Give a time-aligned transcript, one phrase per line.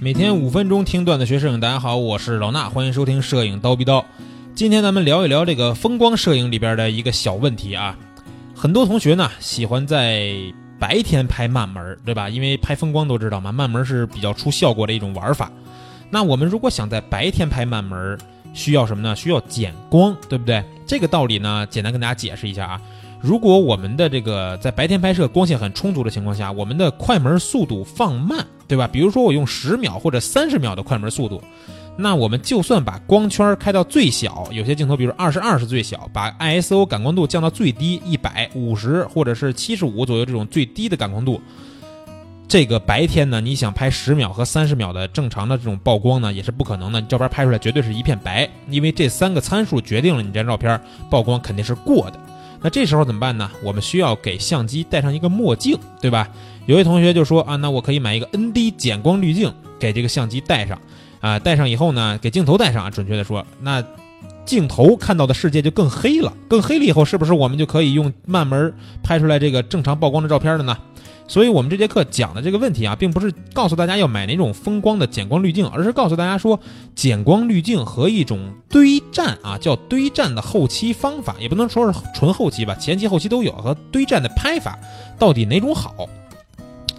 [0.00, 4.04] 每天五分钟听段子学摄影，大家好，我是老衲，欢迎收听摄影刀逼刀。
[4.54, 7.98] 今天咱们聊一聊这个风光摄影里边的一个小问题啊。
[8.54, 10.32] 很多同学呢喜欢在
[10.78, 12.28] 白天拍慢门，对吧？
[12.28, 15.50] 因为拍风光都知道嘛，慢门是比较出效果的一种玩法。
[16.10, 18.16] 那我们如果想在白天拍慢门，
[18.54, 19.16] 需要什么呢？
[19.16, 20.62] 需要减光，对不对？
[20.86, 22.80] 这个道理呢，简单跟大家解释一下啊。
[23.20, 28.86] 如果我们的这个在白天拍摄光线很充足的情况下，我们的快门速度放慢，对吧？
[28.86, 31.42] 比如说我用十秒或者三十秒的快门速度，
[31.96, 41.40] 那我们就算把光圈开到最小，有些镜头比如二十二是最小，把 ISO 感光度降到最低一百五十或者是七十五左右这种最低的感光度，
[42.46, 47.00] 这个白天呢，你想拍十秒和三十秒的正常的这种曝光呢，也是不可能的。
[47.00, 52.20] 你照片拍出来绝对是一片白，因为这三个参数决定了你这张照片曝光肯定是过的。
[52.60, 53.50] 那这时候怎么办呢？
[53.62, 56.28] 我们需要给相机戴上一个墨镜，对吧？
[56.66, 60.78] 有位同学就说啊，那我可以买一个 ND 减光滤镜给这个相机戴上，
[61.20, 63.82] 啊，戴上以后呢，给镜头戴上啊，准确的说，那
[64.44, 70.76] 镜头看到的世界就更黑了，更黑了以后，是不是我们就可以用慢门拍出来这个正常曝光的照片了呢？
[71.28, 76.58] 所以，我们这节课讲的这个问题啊，并不是告诉大家要买哪种风光的减光滤镜，而是告诉大家说，
[76.94, 84.78] 减光滤镜和一种堆栈啊，叫堆栈的后期方法，也不能说是纯后期吧，前期后期都有，和堆栈的拍法
[85.18, 86.08] 到底哪种好？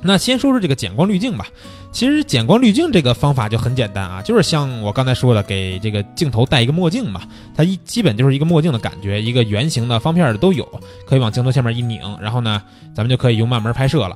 [0.02, 1.48] 那先说说这个减光滤镜吧。
[1.92, 7.24] 其实减光滤镜这个方法就很简单啊，就是像我刚才说的，给这个镜头戴一个墨镜嘛，
[7.56, 10.68] 它一基本就是一个墨镜的感觉，一个圆形的、方片的都有，
[11.08, 12.62] 可以往镜头下面一拧，然后呢，
[12.94, 14.16] 咱们就可以用慢门拍摄了。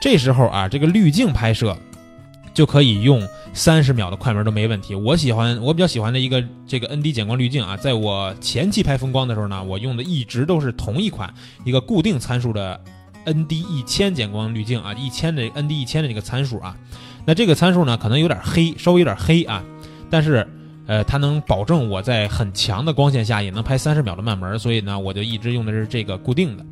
[0.00, 1.76] 这时候啊，这个滤镜拍摄
[2.54, 4.94] 就可以用三十秒的快门都没问题。
[4.94, 11.30] 我喜欢，我比较喜欢的一个这个 ND 减光滤镜啊，在我前期拍风光的时候呢，我用的一直都是同一款
[11.66, 12.80] 一个固定参数的
[13.26, 16.76] ND 一千减光滤镜啊，一千的 ND 一千的这个参数啊。
[17.24, 19.62] 那这个参数呢，可能有点黑，稍微有点黑啊，
[20.08, 20.46] 但是，
[20.86, 26.64] 呃，它能保证我在很强的光线下也能拍三十秒的慢门，所以呢，我就一直用的是这个固定的。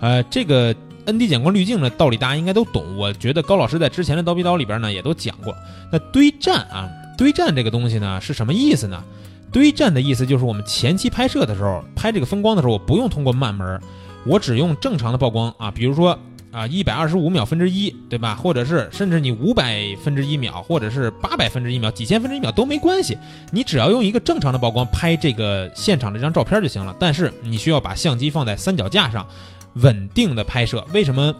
[0.00, 0.74] 呃，这个
[1.06, 5.54] ND 减光滤镜的道理大家应该都懂，我觉得高老师在之前的刀逼刀里边呢也都讲过。
[5.90, 9.02] 那堆栈啊，堆栈这个东西呢是什么意思呢？
[9.50, 13.80] 堆栈的意思就是我们前期拍摄的时候，拍这个风光的时候，我不用通过慢门，
[14.26, 16.18] 我只用正常的曝光啊，比如说。
[16.52, 18.34] 啊，一百二十五秒分之一，对吧？
[18.34, 23.18] 或者是甚至你五百分之一秒，或者是八百分之一秒，几千分之一秒都没关系。
[23.50, 26.96] 你只要用一个正常的曝光拍这个现场这张照片就行了。
[26.98, 29.26] 但是你需要把相机放在三脚架上，
[29.74, 30.82] 稳定的拍摄。
[30.94, 31.34] 为什么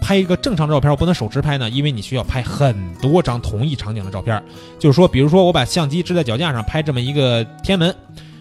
[0.00, 1.68] 拍一个正常照片我不能手持拍呢？
[1.68, 4.40] 因为你需要拍很多张同一场景的照片。
[4.78, 7.92] 就是说，比如说我把相机支在脚架上拍这么一个天门，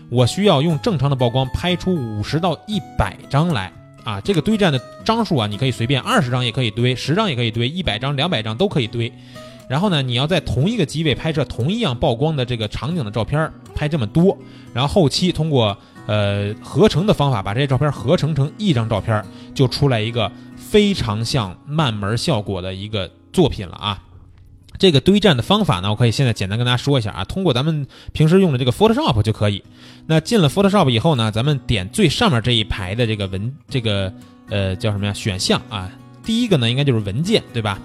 [0.07, 3.74] 我需要用正常的曝光拍出五十到一百张来。
[4.03, 9.12] 啊，这个堆栈的张数啊，你可以随便二十张也可以堆，十张也可以堆，一百张、两百张都可以堆。
[9.69, 14.38] 然后呢，你要在同一个机位拍摄同一样曝光的这个场景的照片，拍这么多，
[14.73, 19.23] 然后后期通过呃合成的方法把这些照片合成成一张照片，
[19.53, 24.03] 就出来一个非常像慢门效果的一个作品了啊。
[24.81, 27.24] 这个堆栈的方法呢，我可以现在简单跟大家说一下啊。
[27.24, 29.64] 通过咱们平时用的这个 Photoshop 就可以。
[30.08, 34.12] 那进了 Photoshop 以后呢，咱们点最上面这一排的这个文，这个
[34.50, 35.14] 呃叫什么呀？
[35.14, 35.88] 选项啊。
[36.25, 37.80] 第一个呢，应该就是文件，对吧？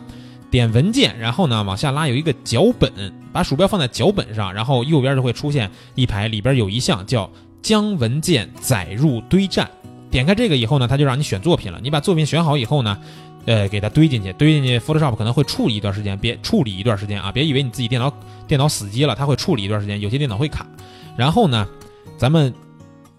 [0.50, 2.90] 点文件，然后呢往下拉有一个脚本，
[3.30, 7.30] 把鼠标放在脚本上，然后右边就会出现一排，里边有一项叫
[7.60, 9.70] 将文件载入堆栈。
[10.10, 11.78] 点开这个以后呢，它就让你选作品了。
[11.82, 12.98] 你把作品选好以后呢。
[13.46, 18.12] 呃，给它堆进去，堆进去，Photoshop 可能会处理一段时间，别处理一段时间啊，别以为你自己电脑
[18.48, 20.66] 电脑死机了，它会处理一段时间，有些电脑会卡。
[21.16, 21.66] 然后呢，
[22.18, 22.52] 咱们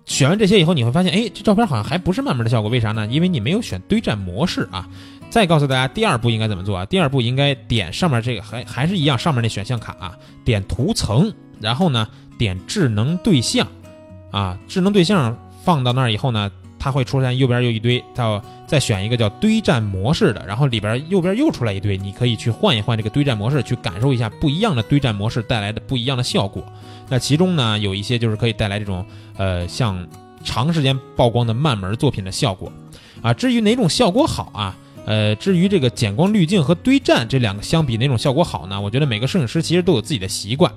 [0.05, 3.07] 选完这些以后，你会发现，哎，这照片好像还不是慢慢的效果，为啥呢？
[3.07, 4.87] 因为你没有选堆栈模式啊。
[5.29, 6.85] 再告诉大家，第二步应该怎么做啊？
[6.85, 12.07] 第二步应该点上面这个，还还是一样，上面那选项卡啊，点图层，然后呢，
[12.37, 13.65] 点智能对象，
[14.31, 16.51] 啊，智能对象放到那儿以后呢。
[16.87, 26.63] 它会出现右边又一堆，到再选一个叫堆栈模式的，然后里边右边又出来一堆，你可以去换一换这个堆栈模式，去感受一下不一样的堆栈模式带来的不一样的效果。
[27.09, 30.07] 那其中呢，有一些就是可以带来这种呃像
[30.45, 32.71] 长时间曝光的慢门作品的效果
[33.21, 33.33] 啊。
[33.33, 34.77] 至于哪种效果好啊？
[35.05, 38.79] 呃，至于这个减光滤镜和堆栈这两个相比哪种效果好呢？
[38.79, 40.71] 我觉得每个摄影师其实都有自己的习惯。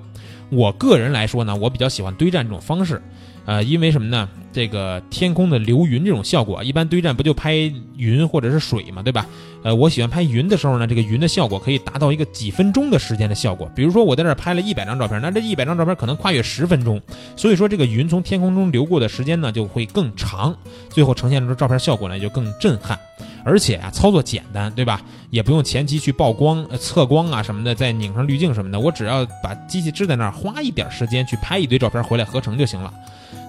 [0.49, 3.01] 我个人来说呢，我比较喜欢堆栈这种方式，
[3.45, 4.27] 呃，因为什么呢？
[4.53, 7.53] 这个天空的流云这种效果，一般堆栈不就拍
[7.95, 9.25] 云或者是水嘛，对吧？
[9.63, 13.71] 呃，我喜欢拍云的时候呢，这个云的效果可以达到一个几分钟的时间的效果。
[13.73, 17.01] 比如说我在这儿拍了一百张照片，那这一百张照片可能跨越十分钟，
[17.37, 20.53] 所以说这个云从天空中流过的时间呢就会更长，
[20.89, 22.99] 最后呈现出照片效果呢就更震撼。
[23.43, 25.01] 而且啊，操作简单，对吧？
[25.29, 32.93] 也不用前期去曝光、测光啊什么的，再拧上滤镜什么的，我只要把机器支在那儿，花一点时间去拍一堆照片回来合成就行了。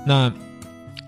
[0.07, 0.33] 那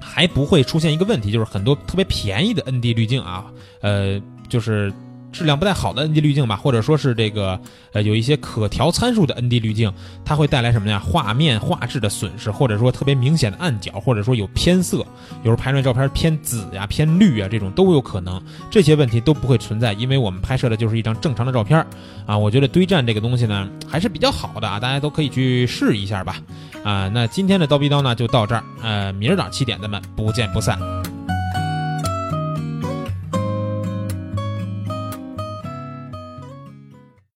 [0.00, 3.46] 还不会出现一个问题，就是很多特别便宜的 ND 滤镜啊，
[3.80, 4.92] 呃，就是
[5.34, 7.60] 质量不太好的 ND 滤镜吧，或者说是这个
[7.92, 9.92] 呃有一些可调参数的 ND 滤镜，
[10.24, 10.98] 它会带来什么呀？
[11.00, 14.98] 画面画质的损失，或者说特别明显的暗角，或者说有偏色，
[15.38, 18.40] 有时候拍出来照片偏紫呀、偏绿啊，这种都有可能。
[18.70, 21.84] 这些问题都不会存在，因为我们拍摄的就是一张正常的照片
[22.24, 22.38] 啊。
[22.38, 26.36] 我觉得堆栈这个东西呢，还是比较好的啊，大家都可以去试一下吧。
[26.84, 30.78] 啊，那今天的刀逼刀呢就到这儿，呃，明儿早七点咱们不见不散。